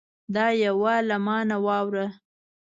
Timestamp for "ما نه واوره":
1.25-2.07